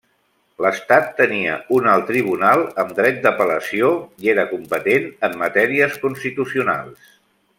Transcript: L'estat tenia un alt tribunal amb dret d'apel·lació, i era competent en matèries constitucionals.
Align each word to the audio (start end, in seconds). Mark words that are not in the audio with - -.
L'estat 0.65 1.09
tenia 1.19 1.57
un 1.79 1.89
alt 1.91 2.07
tribunal 2.11 2.63
amb 2.85 2.95
dret 3.01 3.21
d'apel·lació, 3.27 3.91
i 4.27 4.33
era 4.35 4.47
competent 4.55 5.07
en 5.29 5.39
matèries 5.45 6.01
constitucionals. 6.07 7.17